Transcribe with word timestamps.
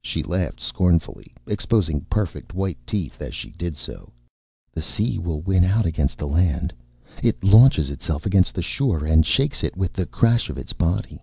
She 0.00 0.22
laughed 0.22 0.60
scornfully, 0.60 1.34
exposing 1.48 2.02
perfect 2.08 2.54
white 2.54 2.78
teeth 2.86 3.20
as 3.20 3.34
she 3.34 3.50
did 3.50 3.76
so. 3.76 4.12
"The 4.72 4.80
Sea 4.80 5.18
will 5.18 5.40
win 5.40 5.64
out 5.64 5.84
against 5.84 6.18
the 6.18 6.28
Land. 6.28 6.72
It 7.20 7.42
launches 7.42 7.90
itself 7.90 8.26
against 8.26 8.54
the 8.54 8.62
shore 8.62 9.04
and 9.04 9.26
shakes 9.26 9.64
it 9.64 9.76
with 9.76 9.92
the 9.92 10.06
crash 10.06 10.48
of 10.50 10.56
its 10.56 10.72
body. 10.72 11.20